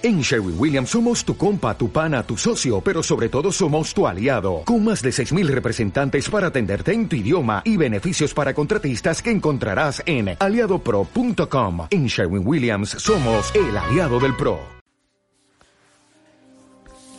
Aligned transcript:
En 0.00 0.20
Sherwin 0.20 0.54
Williams 0.56 0.90
somos 0.90 1.24
tu 1.24 1.36
compa, 1.36 1.76
tu 1.76 1.90
pana, 1.90 2.22
tu 2.22 2.36
socio, 2.36 2.80
pero 2.80 3.02
sobre 3.02 3.28
todo 3.28 3.50
somos 3.50 3.92
tu 3.92 4.06
aliado, 4.06 4.62
con 4.64 4.84
más 4.84 5.02
de 5.02 5.10
6.000 5.10 5.48
representantes 5.48 6.30
para 6.30 6.46
atenderte 6.46 6.92
en 6.92 7.08
tu 7.08 7.16
idioma 7.16 7.62
y 7.64 7.76
beneficios 7.76 8.32
para 8.32 8.54
contratistas 8.54 9.20
que 9.20 9.32
encontrarás 9.32 10.00
en 10.06 10.36
aliadopro.com. 10.38 11.88
En 11.90 12.06
Sherwin 12.06 12.46
Williams 12.46 12.90
somos 12.90 13.52
el 13.56 13.76
aliado 13.76 14.20
del 14.20 14.36
PRO. 14.36 14.60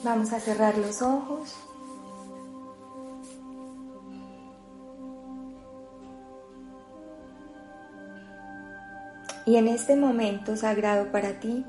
Vamos 0.06 0.32
a 0.32 0.40
cerrar 0.40 0.78
los 0.78 1.02
ojos. 1.02 1.58
Y 9.46 9.58
en 9.58 9.68
este 9.68 9.98
momento 9.98 10.56
sagrado 10.56 11.12
para 11.12 11.42
ti, 11.42 11.66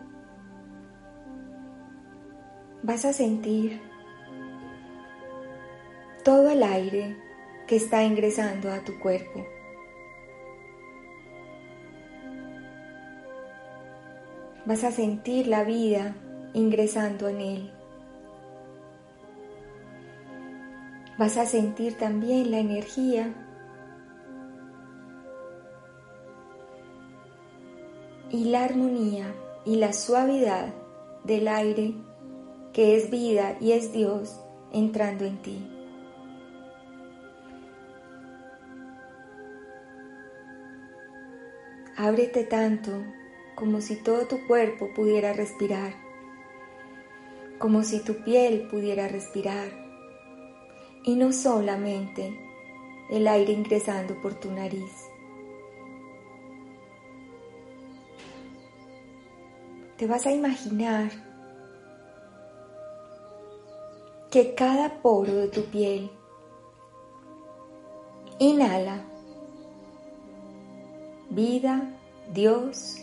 vas 2.82 3.04
a 3.04 3.12
sentir 3.12 3.80
todo 6.24 6.50
el 6.50 6.62
aire 6.62 7.16
que 7.66 7.76
está 7.76 8.02
ingresando 8.02 8.72
a 8.72 8.80
tu 8.80 8.98
cuerpo. 8.98 9.46
Vas 14.66 14.84
a 14.84 14.90
sentir 14.90 15.46
la 15.46 15.64
vida 15.64 16.14
ingresando 16.52 17.28
en 17.28 17.40
él. 17.40 17.72
Vas 21.18 21.36
a 21.36 21.44
sentir 21.44 21.98
también 21.98 22.50
la 22.50 22.58
energía 22.58 23.34
y 28.30 28.44
la 28.44 28.64
armonía 28.64 29.34
y 29.64 29.76
la 29.76 29.92
suavidad 29.92 30.72
del 31.24 31.48
aire 31.48 31.94
que 32.72 32.96
es 32.96 33.10
vida 33.10 33.56
y 33.60 33.72
es 33.72 33.92
Dios 33.92 34.40
entrando 34.72 35.24
en 35.24 35.42
ti. 35.42 35.66
Ábrete 41.96 42.44
tanto 42.44 42.92
como 43.54 43.80
si 43.80 43.96
todo 43.96 44.26
tu 44.26 44.46
cuerpo 44.46 44.88
pudiera 44.94 45.32
respirar, 45.34 45.92
como 47.58 47.82
si 47.82 48.02
tu 48.02 48.24
piel 48.24 48.68
pudiera 48.70 49.06
respirar, 49.06 49.68
y 51.04 51.14
no 51.16 51.32
solamente 51.32 52.32
el 53.10 53.26
aire 53.28 53.52
ingresando 53.52 54.18
por 54.22 54.34
tu 54.34 54.50
nariz. 54.50 54.90
Te 59.98 60.06
vas 60.06 60.24
a 60.24 60.32
imaginar 60.32 61.29
que 64.30 64.54
cada 64.54 65.02
poro 65.02 65.34
de 65.34 65.48
tu 65.48 65.64
piel. 65.64 66.10
Inhala. 68.38 69.04
Vida, 71.30 71.82
Dios, 72.32 72.96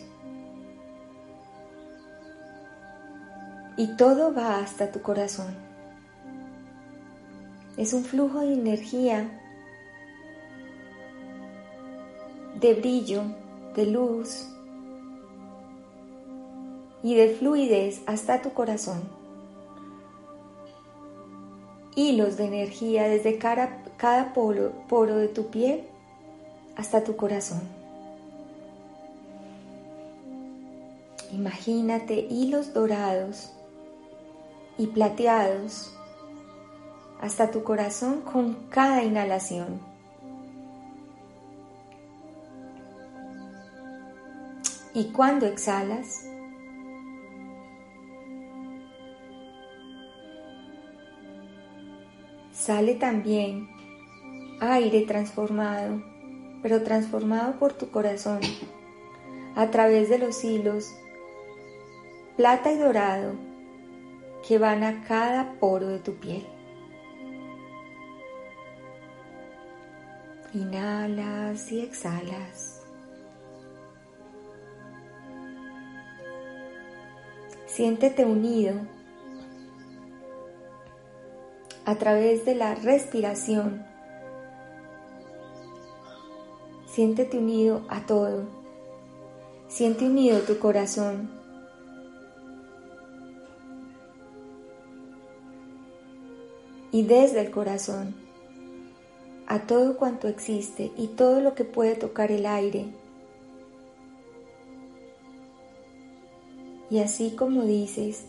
y 3.78 3.96
todo 3.96 4.34
va 4.34 4.60
hasta 4.60 4.92
tu 4.92 5.02
corazón. 5.02 5.56
Es 7.78 7.94
un 7.94 8.04
flujo 8.04 8.42
de 8.42 8.54
energía, 8.54 9.30
de 12.60 12.74
brillo, 12.74 13.24
de 13.76 13.86
luz 13.86 14.50
y 17.02 17.16
de 17.16 17.36
fluidez 17.36 18.02
hasta 18.08 18.42
tu 18.42 18.52
corazón 18.54 19.17
hilos 21.98 22.38
de 22.38 22.46
energía 22.46 23.08
desde 23.08 23.40
cada, 23.40 23.80
cada 23.98 24.32
poro, 24.36 24.72
poro 24.88 25.18
de 25.18 25.28
tu 25.28 25.48
piel 25.48 25.84
hasta 26.76 27.04
tu 27.04 27.16
corazón. 27.16 27.62
Imagínate 31.32 32.14
hilos 32.30 32.72
dorados 32.76 33.52
y 34.78 34.86
plateados 34.86 35.92
hasta 37.20 37.50
tu 37.50 37.64
corazón 37.64 38.22
con 38.22 38.54
cada 38.70 39.04
inhalación. 39.04 39.82
Y 44.94 45.06
cuando 45.06 45.48
exhalas, 45.48 46.27
sale 52.68 52.96
también 52.96 53.70
aire 54.60 55.04
transformado, 55.04 56.04
pero 56.62 56.84
transformado 56.84 57.58
por 57.60 57.72
tu 57.72 57.92
corazón, 57.92 58.42
a 59.56 59.72
través 59.72 60.10
de 60.10 60.18
los 60.20 60.44
hilos 60.44 60.94
plata 62.36 62.70
y 62.70 62.78
dorado 62.78 63.36
que 64.46 64.58
van 64.58 64.84
a 64.84 65.02
cada 65.06 65.54
poro 65.62 65.88
de 65.88 66.00
tu 66.00 66.16
piel. 66.16 66.46
Inhalas 70.54 71.72
y 71.72 71.80
exhalas. 71.80 72.82
Siéntete 77.66 78.26
unido 78.26 78.97
a 81.88 81.96
través 81.96 82.44
de 82.44 82.54
la 82.54 82.76
respiración. 82.76 83.86
Siéntete 86.86 87.38
unido 87.38 87.84
a 87.88 88.06
todo. 88.06 88.44
Siente 89.70 90.06
unido 90.06 90.42
tu 90.42 90.60
corazón. 90.60 91.32
Y 96.92 97.04
desde 97.04 97.40
el 97.40 97.52
corazón 97.52 98.16
a 99.48 99.66
todo 99.66 99.96
cuanto 99.96 100.28
existe 100.28 100.92
y 100.98 101.08
todo 101.08 101.40
lo 101.40 101.56
que 101.56 101.64
puede 101.64 101.96
tocar 101.96 102.34
el 102.34 102.48
aire. 102.48 102.88
Y 106.90 107.00
así 107.00 107.32
como 107.38 107.64
dices 107.64 108.26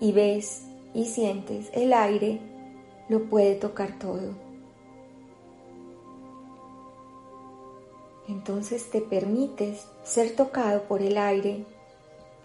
y 0.00 0.12
ves 0.12 0.62
y 0.94 1.04
sientes 1.04 1.68
el 1.74 1.92
aire, 1.92 2.55
lo 3.08 3.24
puede 3.24 3.54
tocar 3.54 3.98
todo. 3.98 4.46
Entonces 8.28 8.90
te 8.90 9.00
permites 9.00 9.86
ser 10.02 10.34
tocado 10.34 10.82
por 10.82 11.00
el 11.00 11.16
aire 11.16 11.64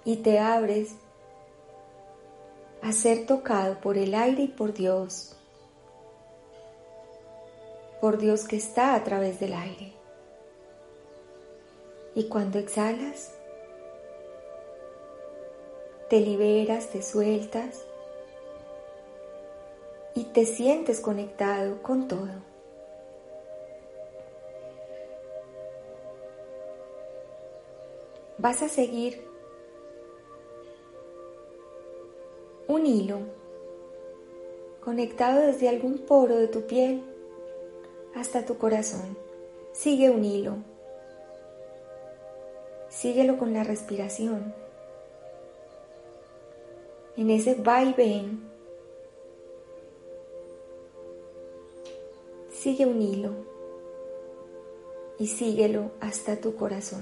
y 0.05 0.17
te 0.17 0.39
abres 0.39 0.95
a 2.81 2.91
ser 2.91 3.25
tocado 3.25 3.79
por 3.79 3.97
el 3.97 4.13
aire 4.13 4.43
y 4.43 4.47
por 4.47 4.73
Dios, 4.73 5.35
por 7.99 8.17
Dios 8.17 8.47
que 8.47 8.57
está 8.57 8.95
a 8.95 9.03
través 9.03 9.39
del 9.39 9.53
aire. 9.53 9.93
Y 12.13 12.25
cuando 12.25 12.59
exhalas, 12.59 13.31
te 16.09 16.19
liberas, 16.19 16.89
te 16.89 17.01
sueltas 17.01 17.85
y 20.13 20.25
te 20.25 20.45
sientes 20.45 20.99
conectado 20.99 21.81
con 21.81 22.07
todo. 22.07 22.51
Vas 28.37 28.61
a 28.63 28.69
seguir 28.69 29.23
un 32.67 32.85
hilo 32.85 33.19
conectado 34.83 35.45
desde 35.45 35.69
algún 35.69 35.99
poro 35.99 36.37
de 36.37 36.47
tu 36.47 36.65
piel 36.65 37.03
hasta 38.15 38.45
tu 38.45 38.57
corazón. 38.57 39.15
Sigue 39.73 40.09
un 40.09 40.25
hilo. 40.25 40.57
Síguelo 42.89 43.37
con 43.37 43.53
la 43.53 43.63
respiración. 43.63 44.53
En 47.15 47.29
ese 47.29 47.55
va 47.55 47.81
Sigue 52.61 52.85
un 52.85 53.01
hilo 53.01 53.33
y 55.17 55.25
síguelo 55.25 55.93
hasta 55.99 56.35
tu 56.39 56.55
corazón. 56.55 57.01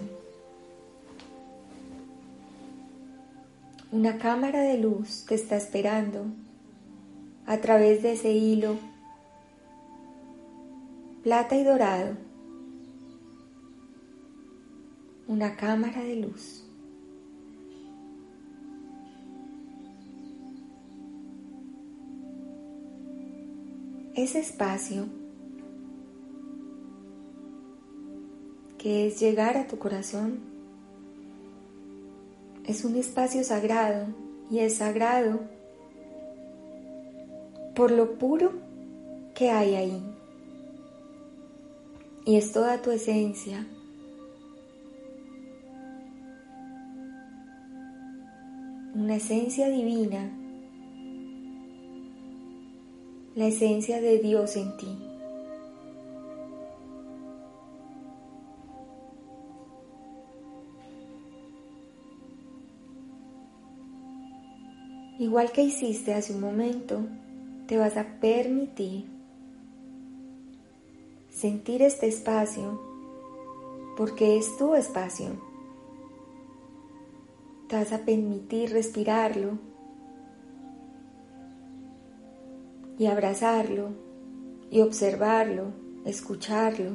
Una 3.91 4.17
cámara 4.19 4.61
de 4.61 4.77
luz 4.77 5.25
te 5.27 5.35
está 5.35 5.57
esperando 5.57 6.27
a 7.45 7.57
través 7.57 8.01
de 8.03 8.13
ese 8.13 8.31
hilo 8.31 8.77
plata 11.23 11.57
y 11.57 11.65
dorado. 11.65 12.15
Una 15.27 15.57
cámara 15.57 16.01
de 16.03 16.15
luz. 16.15 16.63
Ese 24.15 24.39
espacio 24.39 25.18
que 28.79 29.05
es 29.05 29.19
llegar 29.19 29.57
a 29.57 29.67
tu 29.67 29.77
corazón. 29.77 30.39
Es 32.65 32.85
un 32.85 32.95
espacio 32.95 33.43
sagrado 33.43 34.07
y 34.49 34.59
es 34.59 34.77
sagrado 34.77 35.41
por 37.75 37.91
lo 37.91 38.17
puro 38.17 38.53
que 39.35 39.51
hay 39.51 39.75
ahí. 39.75 40.03
Y 42.25 42.37
es 42.37 42.51
toda 42.51 42.81
tu 42.81 42.91
esencia. 42.91 43.67
Una 48.95 49.15
esencia 49.15 49.69
divina. 49.69 50.31
La 53.35 53.47
esencia 53.47 54.01
de 54.01 54.19
Dios 54.19 54.55
en 54.55 54.77
ti. 54.77 55.08
Igual 65.19 65.51
que 65.51 65.63
hiciste 65.63 66.13
hace 66.13 66.33
un 66.33 66.39
momento, 66.39 67.01
te 67.67 67.77
vas 67.77 67.97
a 67.97 68.05
permitir 68.21 69.05
sentir 71.29 71.81
este 71.81 72.07
espacio 72.07 72.79
porque 73.97 74.37
es 74.37 74.55
tu 74.57 74.75
espacio. 74.75 75.31
Te 77.67 77.75
vas 77.75 77.91
a 77.91 78.05
permitir 78.05 78.71
respirarlo 78.71 79.57
y 82.97 83.07
abrazarlo 83.07 83.89
y 84.71 84.79
observarlo, 84.79 85.73
escucharlo 86.05 86.91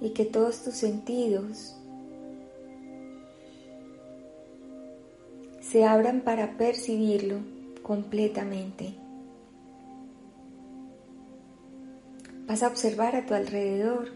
y 0.00 0.10
que 0.10 0.24
todos 0.24 0.64
tus 0.64 0.74
sentidos 0.74 1.76
se 5.72 5.86
abran 5.86 6.20
para 6.20 6.58
percibirlo 6.58 7.38
completamente. 7.82 8.92
Vas 12.46 12.62
a 12.62 12.68
observar 12.68 13.16
a 13.16 13.24
tu 13.24 13.32
alrededor. 13.32 14.08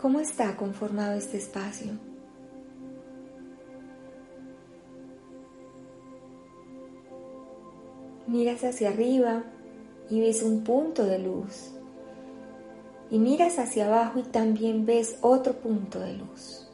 ¿Cómo 0.00 0.18
está 0.18 0.56
conformado 0.56 1.14
este 1.16 1.36
espacio? 1.36 1.92
Miras 8.26 8.64
hacia 8.64 8.88
arriba 8.88 9.44
y 10.10 10.18
ves 10.18 10.42
un 10.42 10.64
punto 10.64 11.04
de 11.04 11.20
luz 11.20 11.72
y 13.12 13.18
miras 13.18 13.58
hacia 13.58 13.88
abajo 13.88 14.20
y 14.20 14.22
también 14.22 14.86
ves 14.86 15.18
otro 15.20 15.52
punto 15.52 16.00
de 16.00 16.14
luz. 16.14 16.66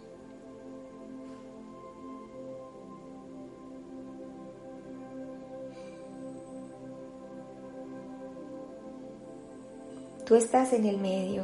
Tú 10.25 10.37
estás 10.37 10.73
en 10.73 10.85
el 10.85 10.99
medio. 10.99 11.43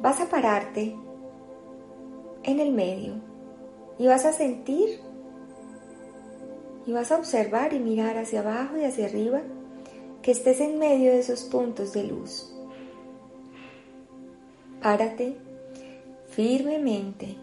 Vas 0.00 0.20
a 0.20 0.28
pararte 0.28 0.96
en 2.42 2.58
el 2.58 2.72
medio 2.72 3.14
y 4.00 4.08
vas 4.08 4.24
a 4.24 4.32
sentir 4.32 4.98
y 6.86 6.92
vas 6.92 7.12
a 7.12 7.18
observar 7.18 7.72
y 7.72 7.78
mirar 7.78 8.18
hacia 8.18 8.40
abajo 8.40 8.76
y 8.78 8.84
hacia 8.84 9.06
arriba 9.06 9.42
que 10.22 10.30
estés 10.30 10.60
en 10.60 10.78
medio 10.78 11.12
de 11.12 11.18
esos 11.18 11.42
puntos 11.42 11.92
de 11.92 12.04
luz. 12.04 12.54
Párate 14.80 15.36
firmemente 16.28 17.36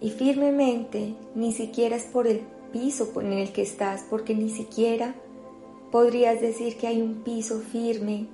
y 0.00 0.10
firmemente 0.10 1.14
ni 1.34 1.52
siquiera 1.52 1.96
es 1.96 2.04
por 2.04 2.26
el 2.26 2.40
piso 2.72 3.12
en 3.20 3.32
el 3.32 3.52
que 3.52 3.62
estás, 3.62 4.04
porque 4.10 4.34
ni 4.34 4.50
siquiera 4.50 5.14
podrías 5.92 6.40
decir 6.40 6.76
que 6.76 6.86
hay 6.86 7.00
un 7.00 7.22
piso 7.22 7.60
firme, 7.60 8.26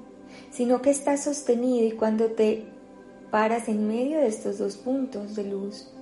sino 0.51 0.81
que 0.81 0.91
estás 0.91 1.25
sostenido 1.25 1.87
y 1.87 1.93
cuando 1.93 2.27
te 2.27 2.65
paras 3.31 3.69
en 3.69 3.87
medio 3.87 4.19
de 4.19 4.29
estos 4.29 4.59
dos 4.59 4.77
puntos 4.77 5.37
de 5.37 5.45
luz, 5.45 5.93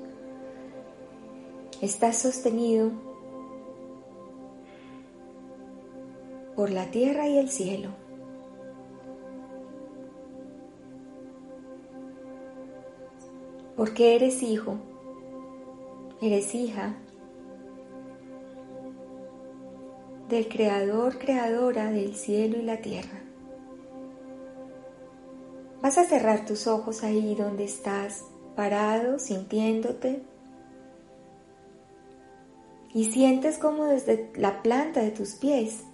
estás 1.81 2.19
sostenido 2.19 3.08
por 6.59 6.71
la 6.71 6.91
tierra 6.91 7.29
y 7.29 7.39
el 7.39 7.51
cielo. 7.51 7.91
Porque 13.77 14.17
eres 14.17 14.43
hijo, 14.43 14.75
eres 16.21 16.57
hija 16.57 16.97
del 20.29 20.49
Creador, 20.49 21.21
Creadora 21.21 21.93
del 21.93 22.17
cielo 22.17 22.59
y 22.59 22.63
la 22.63 22.79
tierra. 22.79 23.21
Vas 25.81 25.97
a 25.97 26.07
cerrar 26.07 26.45
tus 26.45 26.67
ojos 26.67 27.05
ahí 27.05 27.37
donde 27.37 27.67
estás, 27.67 28.25
parado, 28.57 29.21
sintiéndote. 29.21 30.25
Y 32.93 33.13
sientes 33.13 33.59
como 33.59 33.85
desde 33.85 34.33
la 34.35 34.61
planta 34.65 35.03
de 35.03 35.13
tus 35.13 35.37
pies 35.37 35.85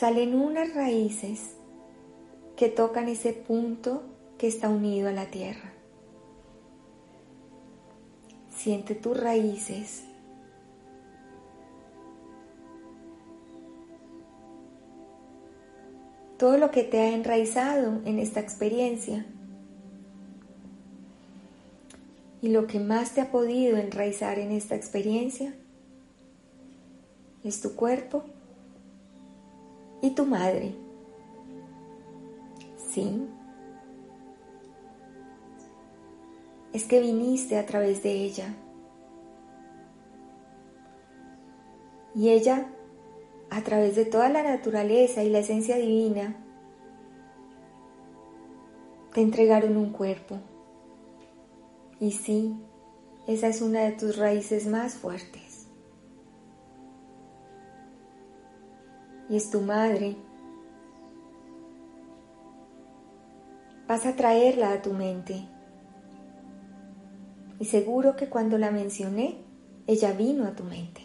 salen 0.00 0.34
unas 0.34 0.72
raíces 0.74 1.56
que 2.56 2.70
tocan 2.70 3.06
ese 3.10 3.34
punto 3.34 4.02
que 4.38 4.46
está 4.46 4.70
unido 4.70 5.10
a 5.10 5.12
la 5.12 5.26
tierra. 5.26 5.74
Siente 8.48 8.94
tus 8.94 9.20
raíces. 9.20 10.04
Todo 16.38 16.56
lo 16.56 16.70
que 16.70 16.82
te 16.82 17.00
ha 17.00 17.12
enraizado 17.12 18.00
en 18.06 18.18
esta 18.18 18.40
experiencia. 18.40 19.26
Y 22.40 22.48
lo 22.48 22.66
que 22.66 22.80
más 22.80 23.12
te 23.12 23.20
ha 23.20 23.30
podido 23.30 23.76
enraizar 23.76 24.38
en 24.38 24.50
esta 24.50 24.76
experiencia 24.76 25.52
es 27.44 27.60
tu 27.60 27.76
cuerpo 27.76 28.24
y 30.02 30.10
tu 30.10 30.26
madre. 30.26 30.74
Sí. 32.76 33.28
Es 36.72 36.84
que 36.84 37.00
viniste 37.00 37.58
a 37.58 37.66
través 37.66 38.02
de 38.02 38.12
ella. 38.12 38.54
Y 42.14 42.30
ella, 42.30 42.66
a 43.50 43.62
través 43.62 43.96
de 43.96 44.04
toda 44.04 44.28
la 44.28 44.42
naturaleza 44.42 45.22
y 45.22 45.30
la 45.30 45.40
esencia 45.40 45.76
divina, 45.76 46.36
te 49.12 49.20
entregaron 49.20 49.76
un 49.76 49.90
cuerpo. 49.90 50.38
Y 51.98 52.12
sí, 52.12 52.56
esa 53.26 53.48
es 53.48 53.60
una 53.60 53.82
de 53.82 53.92
tus 53.92 54.16
raíces 54.16 54.66
más 54.66 54.94
fuertes. 54.94 55.49
Y 59.30 59.36
es 59.36 59.48
tu 59.48 59.60
madre, 59.60 60.16
vas 63.86 64.04
a 64.04 64.16
traerla 64.16 64.72
a 64.72 64.82
tu 64.82 64.92
mente. 64.92 65.46
Y 67.60 67.64
seguro 67.64 68.16
que 68.16 68.28
cuando 68.28 68.58
la 68.58 68.72
mencioné, 68.72 69.36
ella 69.86 70.12
vino 70.12 70.46
a 70.46 70.56
tu 70.56 70.64
mente. 70.64 71.02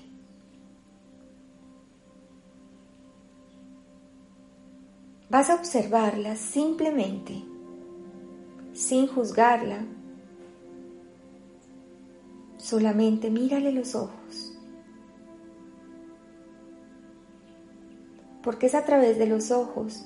Vas 5.29 5.50
a 5.51 5.55
observarla 5.55 6.36
simplemente, 6.36 7.44
sin 8.74 9.05
juzgarla. 9.08 9.86
Solamente 12.58 13.29
mírale 13.29 13.72
los 13.72 13.94
ojos. 13.94 14.54
Porque 18.45 18.67
es 18.67 18.75
a 18.75 18.85
través 18.85 19.17
de 19.17 19.25
los 19.25 19.49
ojos 19.49 20.05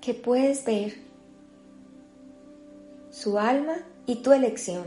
que 0.00 0.14
puedes 0.14 0.64
ver 0.64 0.94
su 3.10 3.38
alma 3.38 3.74
y 4.04 4.16
tu 4.16 4.32
elección. 4.32 4.82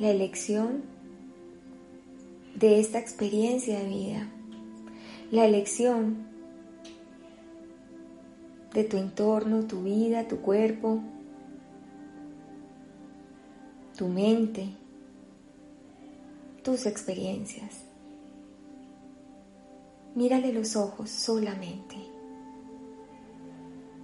La 0.00 0.10
elección 0.10 0.82
de 2.56 2.80
esta 2.80 2.98
experiencia 2.98 3.78
de 3.78 3.88
vida. 3.88 4.28
La 5.30 5.44
elección 5.44 6.26
de 8.74 8.82
tu 8.82 8.96
entorno, 8.96 9.68
tu 9.68 9.84
vida, 9.84 10.26
tu 10.26 10.38
cuerpo, 10.38 11.00
tu 13.96 14.08
mente, 14.08 14.74
tus 16.68 16.84
experiencias. 16.84 17.80
Mírale 20.14 20.52
los 20.52 20.76
ojos 20.76 21.08
solamente. 21.08 21.96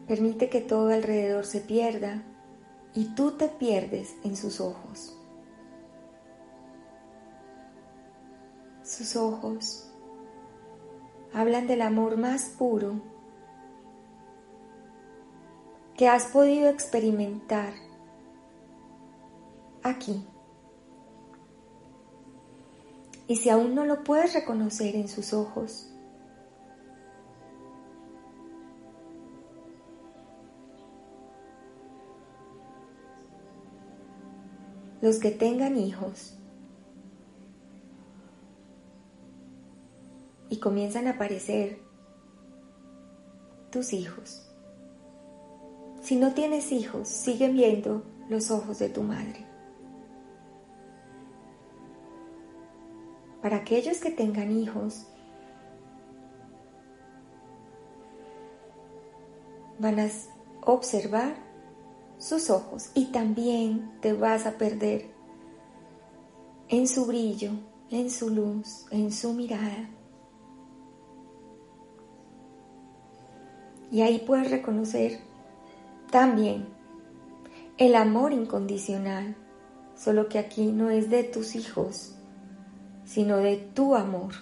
Permite 0.08 0.48
que 0.48 0.62
todo 0.62 0.88
alrededor 0.88 1.44
se 1.44 1.60
pierda 1.60 2.22
y 2.94 3.14
tú 3.14 3.32
te 3.32 3.48
pierdes 3.48 4.14
en 4.24 4.34
sus 4.34 4.62
ojos. 4.62 5.14
Sus 8.82 9.14
ojos 9.14 9.92
hablan 11.34 11.66
del 11.66 11.82
amor 11.82 12.16
más 12.16 12.44
puro 12.46 12.94
que 15.98 16.08
has 16.08 16.24
podido 16.28 16.70
experimentar 16.70 17.74
aquí. 19.82 20.26
Y 23.26 23.36
si 23.36 23.48
aún 23.48 23.74
no 23.74 23.86
lo 23.86 24.04
puedes 24.04 24.34
reconocer 24.34 24.96
en 24.96 25.08
sus 25.08 25.32
ojos, 25.32 25.88
los 35.00 35.18
que 35.18 35.30
tengan 35.30 35.76
hijos 35.76 36.38
y 40.48 40.58
comienzan 40.58 41.06
a 41.06 41.10
aparecer 41.10 41.78
tus 43.70 43.92
hijos. 43.92 44.50
Si 46.00 46.16
no 46.16 46.32
tienes 46.32 46.72
hijos, 46.72 47.08
sigue 47.08 47.48
viendo 47.48 48.02
los 48.28 48.50
ojos 48.50 48.78
de 48.78 48.88
tu 48.88 49.02
madre. 49.02 49.53
Para 53.44 53.58
aquellos 53.58 53.98
que 53.98 54.10
tengan 54.10 54.50
hijos, 54.50 55.04
van 59.78 60.00
a 60.00 60.08
observar 60.62 61.34
sus 62.16 62.48
ojos 62.48 62.90
y 62.94 63.12
también 63.12 63.98
te 64.00 64.14
vas 64.14 64.46
a 64.46 64.56
perder 64.56 65.10
en 66.70 66.88
su 66.88 67.04
brillo, 67.04 67.50
en 67.90 68.08
su 68.08 68.30
luz, 68.30 68.86
en 68.90 69.12
su 69.12 69.34
mirada. 69.34 69.90
Y 73.90 74.00
ahí 74.00 74.20
puedes 74.26 74.50
reconocer 74.50 75.20
también 76.10 76.66
el 77.76 77.94
amor 77.94 78.32
incondicional, 78.32 79.36
solo 79.94 80.30
que 80.30 80.38
aquí 80.38 80.72
no 80.72 80.88
es 80.88 81.10
de 81.10 81.24
tus 81.24 81.56
hijos, 81.56 82.14
sino 83.14 83.36
de 83.36 83.56
tu 83.74 83.94
amor. 83.94 84.32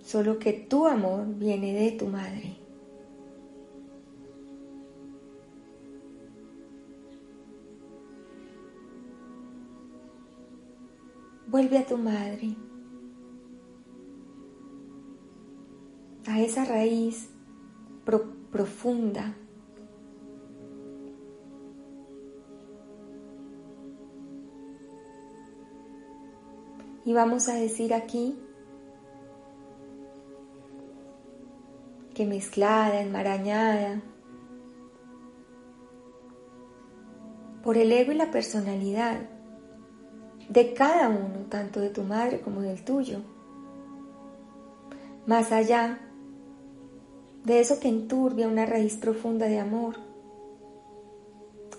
Solo 0.00 0.40
que 0.40 0.52
tu 0.52 0.88
amor 0.88 1.24
viene 1.38 1.72
de 1.72 1.92
tu 1.92 2.08
madre. 2.08 2.56
Vuelve 11.46 11.78
a 11.78 11.86
tu 11.86 11.96
madre, 11.96 12.56
a 16.26 16.40
esa 16.40 16.64
raíz 16.64 17.30
profunda. 18.50 19.41
Y 27.04 27.12
vamos 27.12 27.48
a 27.48 27.54
decir 27.54 27.94
aquí 27.94 28.38
que 32.14 32.26
mezclada, 32.26 33.00
enmarañada, 33.00 34.02
por 37.62 37.78
el 37.78 37.92
ego 37.92 38.12
y 38.12 38.16
la 38.16 38.30
personalidad, 38.30 39.20
de 40.48 40.74
cada 40.74 41.08
uno, 41.08 41.46
tanto 41.48 41.80
de 41.80 41.90
tu 41.90 42.02
madre 42.02 42.40
como 42.40 42.60
del 42.60 42.84
tuyo. 42.84 43.20
Más 45.26 45.52
allá 45.52 46.00
de 47.44 47.60
eso 47.60 47.80
que 47.80 47.88
enturbia 47.88 48.48
una 48.48 48.66
raíz 48.66 48.96
profunda 48.96 49.46
de 49.46 49.58
amor, 49.58 49.96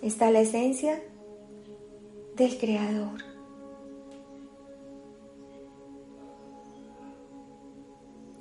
está 0.02 0.32
la 0.32 0.40
esencia 0.40 1.02
del 2.36 2.58
Creador. 2.58 3.33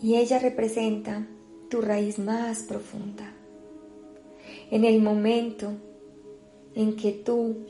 Y 0.02 0.16
ella 0.16 0.40
representa 0.40 1.26
tu 1.71 1.80
raíz 1.80 2.18
más 2.18 2.64
profunda. 2.64 3.32
En 4.71 4.85
el 4.85 5.00
momento 5.00 5.73
en 6.75 6.97
que 6.97 7.12
tú 7.12 7.64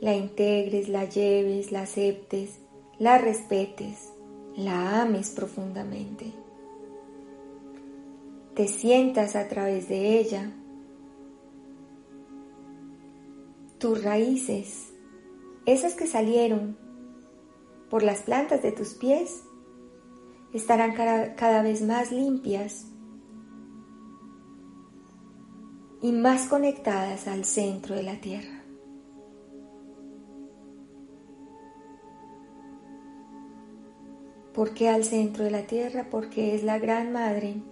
la 0.00 0.14
integres, 0.14 0.88
la 0.88 1.06
lleves, 1.06 1.72
la 1.72 1.82
aceptes, 1.82 2.58
la 2.98 3.16
respetes, 3.18 4.12
la 4.56 5.00
ames 5.00 5.30
profundamente. 5.30 6.32
Te 8.54 8.68
sientas 8.68 9.34
a 9.34 9.48
través 9.48 9.88
de 9.88 10.18
ella. 10.18 10.52
Tus 13.78 14.04
raíces, 14.04 14.92
esas 15.64 15.94
que 15.94 16.06
salieron 16.06 16.76
por 17.88 18.02
las 18.02 18.20
plantas 18.22 18.62
de 18.62 18.72
tus 18.72 18.94
pies, 18.94 19.44
estarán 20.52 20.94
cada, 20.94 21.62
vez 21.62 21.82
más 21.82 22.10
limpias 22.10 22.86
y 26.02 26.12
más 26.12 26.46
conectadas 26.46 27.28
al 27.28 27.44
centro 27.44 27.94
de 27.94 28.02
la 28.02 28.20
tierra. 28.20 28.64
¿Por 34.54 34.74
qué 34.74 34.88
al 34.88 35.04
centro 35.04 35.44
de 35.44 35.52
la 35.52 35.66
tierra? 35.66 36.08
Porque 36.10 36.54
es 36.54 36.64
la 36.64 36.78
gran 36.78 37.12
madre, 37.12 37.62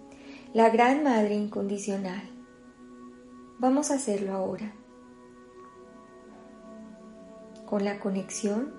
la 0.54 0.70
gran 0.70 1.02
madre 1.02 1.34
incondicional. 1.34 2.22
Vamos 3.58 3.90
a 3.90 3.94
hacerlo 3.94 4.34
ahora. 4.34 4.72
Con 7.66 7.84
la 7.84 7.98
conexión 7.98 8.72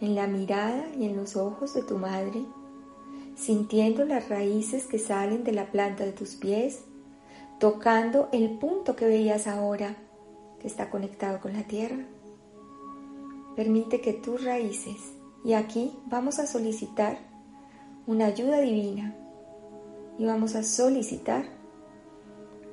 en 0.00 0.14
la 0.14 0.26
mirada 0.26 0.86
y 0.94 1.06
en 1.06 1.16
los 1.16 1.36
ojos 1.36 1.72
de 1.72 1.82
tu 1.82 1.96
madre, 1.96 2.44
sintiendo 3.36 4.04
las 4.04 4.28
raíces 4.28 4.86
que 4.86 4.98
salen 4.98 5.44
de 5.44 5.52
la 5.52 5.70
planta 5.70 6.04
de 6.04 6.12
tus 6.12 6.34
pies, 6.34 6.80
tocando 7.60 8.28
el 8.32 8.58
punto 8.58 8.96
que 8.96 9.06
veías 9.06 9.46
ahora 9.46 9.96
que 10.60 10.66
está 10.66 10.90
conectado 10.90 11.40
con 11.40 11.52
la 11.52 11.62
tierra. 11.64 12.04
Permite 13.54 14.00
que 14.00 14.12
tus 14.12 14.42
raíces, 14.42 14.96
y 15.44 15.52
aquí 15.52 15.92
vamos 16.06 16.38
a 16.38 16.46
solicitar 16.46 17.18
una 18.06 18.26
ayuda 18.26 18.60
divina 18.60 19.14
y 20.18 20.24
vamos 20.24 20.54
a 20.54 20.62
solicitar 20.62 21.44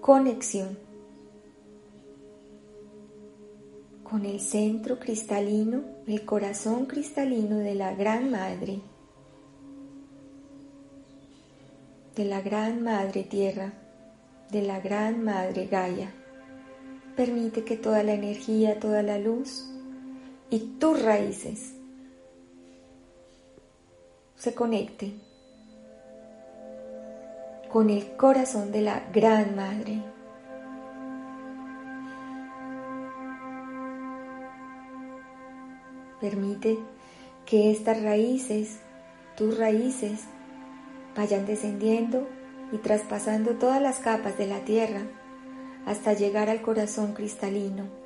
conexión 0.01 0.77
con 4.03 4.25
el 4.25 4.39
centro 4.39 5.00
cristalino, 5.00 5.82
el 6.08 6.24
corazón 6.25 6.86
cristalino 6.86 7.58
de 7.58 7.75
la 7.75 7.96
Gran 7.96 8.29
Madre, 8.29 8.82
de 12.15 12.25
la 12.25 12.41
Gran 12.41 12.84
Madre 12.84 13.24
Tierra, 13.24 13.74
de 14.51 14.62
la 14.62 14.79
Gran 14.79 15.24
Madre 15.24 15.65
Gaia. 15.65 16.12
Permite 17.15 17.63
que 17.63 17.75
toda 17.75 18.03
la 18.03 18.13
energía, 18.13 18.79
toda 18.79 19.01
la 19.01 19.17
luz 19.17 19.67
y 20.51 20.60
tus 20.79 21.01
raíces 21.01 21.74
se 24.36 24.53
conecte 24.53 25.13
con 27.72 27.89
el 27.89 28.15
corazón 28.15 28.72
de 28.72 28.82
la 28.82 29.01
Gran 29.12 29.55
Madre. 29.55 30.03
Permite 36.22 36.77
que 37.48 37.72
estas 37.72 38.03
raíces, 38.03 38.79
tus 39.36 39.58
raíces, 39.58 40.25
vayan 41.15 41.46
descendiendo 41.46 42.27
y 42.72 42.77
traspasando 42.77 43.51
todas 43.51 43.82
las 43.82 44.00
capas 44.00 44.38
de 44.38 44.48
la 44.48 44.60
tierra 44.60 45.01
hasta 45.86 46.13
llegar 46.13 46.50
al 46.50 46.62
corazón 46.62 47.13
cristalino 47.13 48.03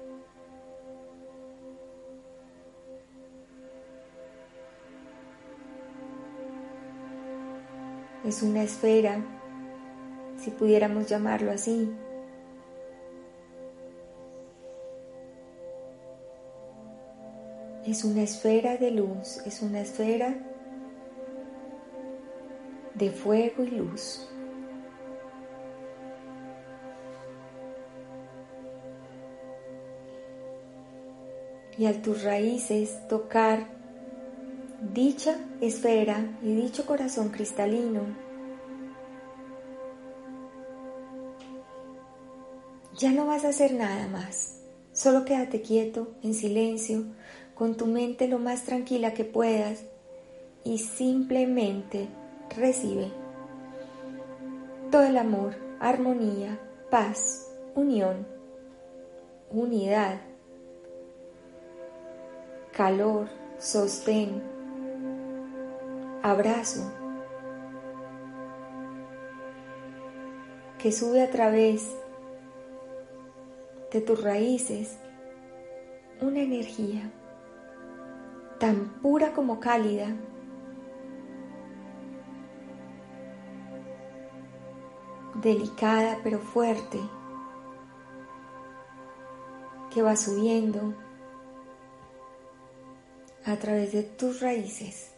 es 8.27 8.41
una 8.43 8.63
esfera 8.63 9.21
si 10.37 10.51
pudiéramos 10.51 11.07
llamarlo 11.07 11.51
así. 11.51 11.91
Es 17.85 18.03
una 18.03 18.21
esfera 18.21 18.77
de 18.77 18.91
luz, 18.91 19.41
es 19.45 19.61
una 19.61 19.79
esfera 19.79 20.35
de 22.97 23.11
fuego 23.11 23.63
y 23.63 23.71
luz. 23.71 24.27
Y 31.77 31.85
al 31.85 32.01
tus 32.01 32.23
raíces 32.23 33.07
tocar 33.07 33.67
dicha 34.93 35.37
esfera 35.61 36.37
y 36.41 36.55
dicho 36.55 36.85
corazón 36.85 37.29
cristalino, 37.29 38.01
ya 42.97 43.11
no 43.11 43.27
vas 43.27 43.45
a 43.45 43.49
hacer 43.49 43.73
nada 43.73 44.07
más. 44.07 44.55
Solo 44.91 45.23
quédate 45.23 45.61
quieto, 45.61 46.15
en 46.23 46.33
silencio, 46.33 47.03
con 47.53 47.77
tu 47.77 47.85
mente 47.85 48.27
lo 48.27 48.39
más 48.39 48.63
tranquila 48.63 49.13
que 49.13 49.23
puedas 49.23 49.83
y 50.63 50.79
simplemente 50.79 52.07
recibe. 52.55 53.11
Todo 54.91 55.03
el 55.03 55.17
amor, 55.17 55.55
armonía, 55.79 56.59
paz, 56.89 57.51
unión, 57.75 58.25
unidad, 59.51 60.21
calor, 62.71 63.27
sostén, 63.57 64.41
abrazo, 66.23 66.91
que 70.77 70.91
sube 70.91 71.21
a 71.21 71.29
través 71.31 71.95
de 73.91 74.01
tus 74.01 74.23
raíces 74.23 74.97
una 76.21 76.39
energía 76.39 77.11
tan 78.59 79.01
pura 79.01 79.33
como 79.33 79.59
cálida 79.59 80.15
delicada 85.47 86.19
pero 86.23 86.39
fuerte 86.39 86.99
que 89.93 90.01
va 90.01 90.17
subiendo 90.17 90.93
a 93.45 93.55
través 93.55 93.93
de 93.93 94.03
tus 94.03 94.41
raíces. 94.41 95.11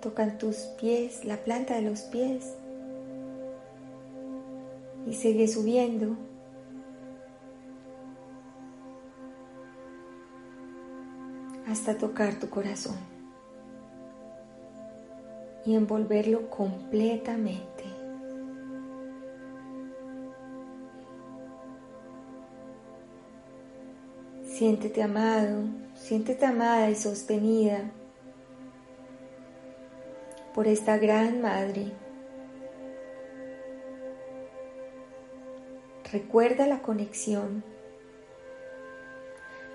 Tocan 0.00 0.38
tus 0.38 0.56
pies, 0.80 1.26
la 1.26 1.36
planta 1.36 1.74
de 1.74 1.82
los 1.82 2.00
pies 2.00 2.54
y 5.06 5.12
sigue 5.14 5.46
subiendo 5.46 6.16
hasta 11.82 11.98
tocar 11.98 12.34
tu 12.36 12.48
corazón 12.48 12.94
y 15.66 15.74
envolverlo 15.74 16.48
completamente. 16.48 17.82
Siéntete 24.44 25.02
amado, 25.02 25.64
siéntete 25.96 26.46
amada 26.46 26.88
y 26.88 26.94
sostenida 26.94 27.90
por 30.54 30.68
esta 30.68 30.98
gran 30.98 31.42
madre. 31.42 31.90
Recuerda 36.12 36.68
la 36.68 36.80
conexión. 36.80 37.64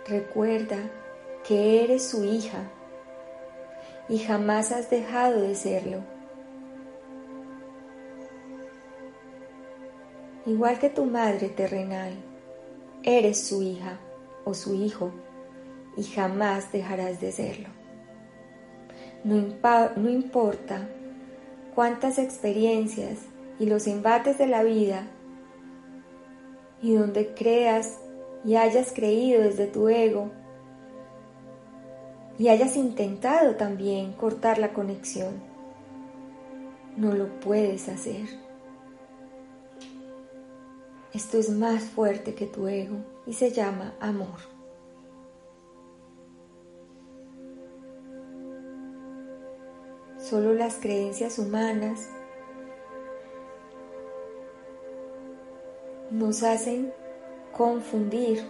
Recuerda 0.08 0.78
que 1.48 1.84
eres 1.84 2.10
su 2.10 2.26
hija 2.26 2.70
y 4.10 4.20
jamás 4.20 4.74
has 4.74 4.90
dejado 4.90 5.42
de 5.42 5.56
serlo. 5.56 6.00
Igual 10.46 10.80
que 10.80 10.90
tu 10.90 11.06
madre 11.06 11.50
terrenal, 11.50 12.14
eres 13.04 13.48
su 13.48 13.62
hija 13.62 13.98
o 14.44 14.54
su 14.54 14.76
hijo 14.76 15.12
y 15.96 16.04
jamás 16.04 16.72
dejarás 16.72 17.22
de 17.22 17.32
serlo. 17.32 17.70
No, 19.24 19.38
importa 20.10 20.88
cuántas 21.76 22.18
experiencias 22.18 23.20
y 23.60 23.66
los 23.66 23.88
embates 23.88 24.38
de 24.38 24.48
la 24.48 24.64
vida 24.64 25.08
y 26.82 26.94
donde 26.94 27.34
creas 27.34 28.00
y 28.46 28.56
hayas 28.56 28.94
creído 28.94 29.42
desde 29.44 29.68
tu 29.68 29.90
ego 29.90 30.32
y 32.38 32.50
hayas 32.50 32.76
intentado 32.76 33.56
también 33.56 34.14
cortar 34.14 34.60
la 34.60 34.74
conexión. 34.74 35.42
No 36.96 37.14
lo 37.14 37.40
puedes 37.40 37.90
hacer. 37.90 38.28
Esto 41.14 41.38
es 41.38 41.50
más 41.50 41.84
fuerte 41.84 42.36
que 42.36 42.46
tu 42.46 42.68
ego 42.68 42.98
y 43.26 43.34
se 43.34 43.52
llama 43.52 43.94
amor. 44.00 44.58
Solo 50.20 50.54
las 50.54 50.76
creencias 50.76 51.40
humanas 51.40 52.10
nos 56.12 56.44
hacen 56.44 56.94
confundir 57.56 58.44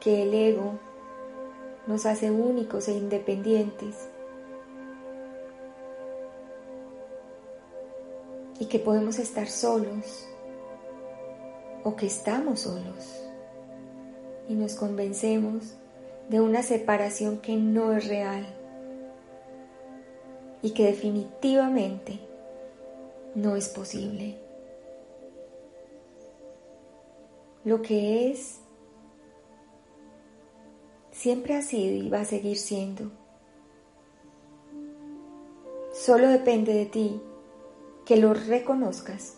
que 0.00 0.22
el 0.22 0.34
ego 0.34 0.78
nos 1.86 2.06
hace 2.06 2.30
únicos 2.30 2.88
e 2.88 2.92
independientes 2.92 4.08
y 8.58 8.66
que 8.66 8.78
podemos 8.78 9.18
estar 9.18 9.48
solos 9.48 10.26
o 11.84 11.96
que 11.96 12.06
estamos 12.06 12.60
solos 12.60 13.24
y 14.48 14.54
nos 14.54 14.74
convencemos 14.74 15.74
de 16.28 16.40
una 16.40 16.62
separación 16.62 17.38
que 17.38 17.56
no 17.56 17.92
es 17.92 18.06
real 18.06 18.46
y 20.62 20.70
que 20.70 20.86
definitivamente 20.86 22.20
no 23.34 23.56
es 23.56 23.68
posible. 23.68 24.36
Lo 27.64 27.82
que 27.82 28.30
es 28.30 28.61
siempre 31.22 31.54
ha 31.54 31.62
sido 31.62 31.94
y 31.94 32.08
va 32.08 32.22
a 32.22 32.24
seguir 32.24 32.58
siendo. 32.58 33.12
Solo 35.92 36.26
depende 36.28 36.74
de 36.74 36.84
ti 36.84 37.20
que 38.04 38.16
lo 38.16 38.34
reconozcas 38.34 39.36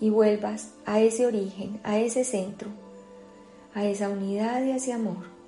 y 0.00 0.08
vuelvas 0.08 0.72
a 0.86 1.00
ese 1.00 1.26
origen, 1.26 1.78
a 1.84 1.98
ese 1.98 2.24
centro, 2.24 2.70
a 3.74 3.84
esa 3.84 4.08
unidad 4.08 4.64
y 4.64 4.70
a 4.70 4.76
ese 4.76 4.94
amor. 4.94 5.39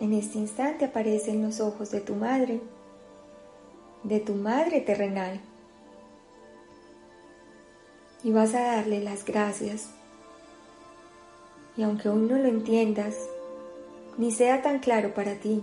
En 0.00 0.14
este 0.14 0.38
instante 0.38 0.86
aparecen 0.86 1.42
los 1.42 1.60
ojos 1.60 1.90
de 1.90 2.00
tu 2.00 2.14
madre, 2.14 2.62
de 4.02 4.18
tu 4.18 4.34
madre 4.34 4.80
terrenal. 4.80 5.38
Y 8.24 8.32
vas 8.32 8.54
a 8.54 8.62
darle 8.62 9.00
las 9.04 9.26
gracias. 9.26 9.90
Y 11.76 11.82
aunque 11.82 12.08
aún 12.08 12.28
no 12.28 12.38
lo 12.38 12.46
entiendas, 12.46 13.14
ni 14.16 14.32
sea 14.32 14.62
tan 14.62 14.78
claro 14.78 15.12
para 15.12 15.34
ti, 15.34 15.62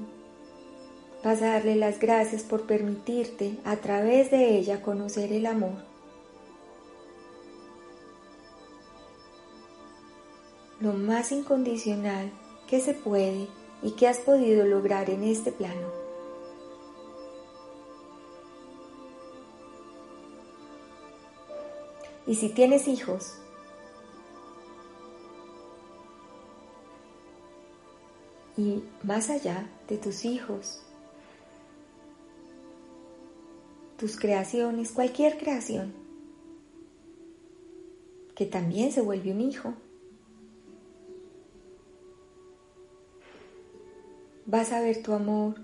vas 1.23 1.41
a 1.41 1.53
darle 1.53 1.75
las 1.75 1.99
gracias 1.99 2.43
por 2.43 2.67
permitirte 2.67 3.57
a 3.65 3.77
través 3.77 4.29
de 4.29 4.55
ella 4.55 4.83
conocer 4.83 5.33
el 5.33 5.47
amor. 5.47 5.83
Lo 10.79 10.93
más 10.93 11.31
incondicional 11.31 12.31
que 12.67 12.79
se 12.81 12.93
puede 12.93 13.47
y 13.81 13.91
qué 13.91 14.07
has 14.07 14.19
podido 14.19 14.65
lograr 14.65 15.09
en 15.09 15.23
este 15.23 15.51
plano. 15.51 15.87
Y 22.25 22.35
si 22.35 22.49
tienes 22.49 22.87
hijos, 22.87 23.39
y 28.57 28.83
más 29.03 29.29
allá 29.29 29.69
de 29.87 29.97
tus 29.97 30.25
hijos, 30.25 30.81
tus 33.97 34.17
creaciones, 34.17 34.91
cualquier 34.91 35.37
creación, 35.37 35.93
que 38.35 38.45
también 38.45 38.91
se 38.91 39.01
vuelve 39.01 39.31
un 39.31 39.41
hijo. 39.41 39.73
Vas 44.47 44.71
a 44.71 44.79
ver 44.79 45.03
tu 45.03 45.11
amor 45.11 45.55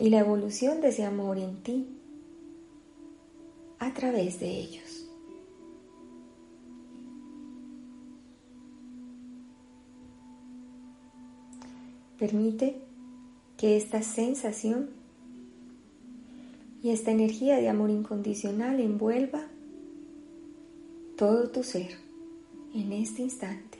y 0.00 0.10
la 0.10 0.18
evolución 0.18 0.80
de 0.80 0.88
ese 0.88 1.04
amor 1.04 1.38
en 1.38 1.62
ti 1.62 1.86
a 3.78 3.94
través 3.94 4.40
de 4.40 4.48
ellos. 4.48 5.08
Permite 12.18 12.82
que 13.56 13.76
esta 13.76 14.02
sensación 14.02 14.90
y 16.82 16.90
esta 16.90 17.12
energía 17.12 17.58
de 17.58 17.68
amor 17.68 17.90
incondicional 17.90 18.80
envuelva 18.80 19.46
todo 21.16 21.48
tu 21.50 21.62
ser 21.62 21.92
en 22.74 22.92
este 22.92 23.22
instante. 23.22 23.79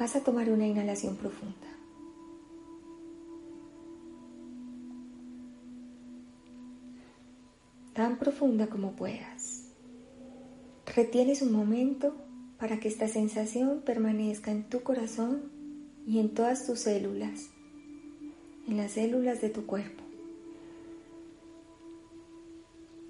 Vas 0.00 0.16
a 0.16 0.24
tomar 0.24 0.48
una 0.48 0.66
inhalación 0.66 1.14
profunda. 1.16 1.68
Tan 7.92 8.18
profunda 8.18 8.68
como 8.68 8.92
puedas. 8.92 9.66
Retienes 10.96 11.42
un 11.42 11.52
momento 11.52 12.16
para 12.58 12.80
que 12.80 12.88
esta 12.88 13.08
sensación 13.08 13.82
permanezca 13.82 14.50
en 14.50 14.70
tu 14.70 14.80
corazón 14.82 15.42
y 16.06 16.18
en 16.18 16.32
todas 16.32 16.66
tus 16.66 16.80
células, 16.80 17.50
en 18.68 18.78
las 18.78 18.92
células 18.92 19.42
de 19.42 19.50
tu 19.50 19.66
cuerpo. 19.66 20.02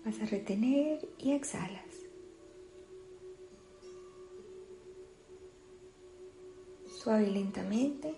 Vas 0.05 0.21
a 0.21 0.27
retener 0.27 1.09
y 1.21 1.31
exhalas. 1.35 1.90
Suave 7.03 7.29
y 7.29 7.33
lentamente, 7.33 8.15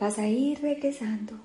vas 0.00 0.18
a 0.18 0.26
ir 0.26 0.60
regresando 0.60 1.38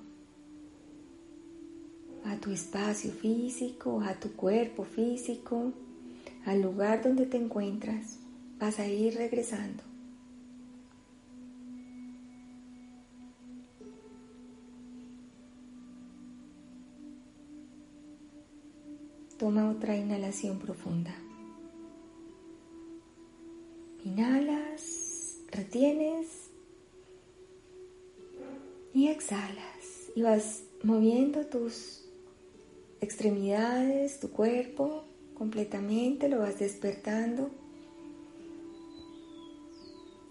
a 2.26 2.36
tu 2.38 2.52
espacio 2.52 3.12
físico, 3.12 4.02
a 4.02 4.16
tu 4.16 4.32
cuerpo 4.32 4.86
físico, 4.86 5.72
al 6.46 6.62
lugar 6.62 7.04
donde 7.04 7.28
te 7.28 7.38
encuentras. 7.38 8.18
Vas 8.60 8.80
a 8.80 8.88
ir 8.88 9.16
regresando. 9.16 9.84
Toma 19.38 19.70
otra 19.70 19.96
inhalación 19.96 20.60
profunda. 20.60 21.14
Inhalas 24.06 24.51
retienes 25.72 26.28
y 28.94 29.08
exhalas 29.08 30.12
y 30.14 30.22
vas 30.22 30.64
moviendo 30.84 31.46
tus 31.46 32.04
extremidades, 33.00 34.20
tu 34.20 34.32
cuerpo 34.32 35.06
completamente, 35.34 36.28
lo 36.28 36.40
vas 36.40 36.60
despertando 36.60 37.52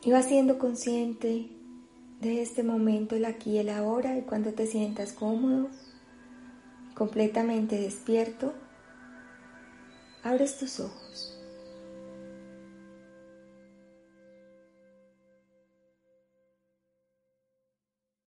y 0.05 0.11
vas 0.11 0.27
siendo 0.27 0.59
consciente 0.59 1.49
de 2.21 2.43
este 2.43 2.63
momento, 2.63 3.17
el 3.17 3.25
aquí 3.25 3.53
y 3.53 3.59
el 3.59 3.71
ahora 3.71 4.19
y 4.19 4.23
cuando 4.23 4.53
te 4.53 4.67
sientas 4.67 5.15
cómodo, 5.15 5.71
completamente 6.95 7.81
despierto, 7.81 8.53
abres 10.23 10.59
tus 10.59 10.81
ojos. 10.81 11.30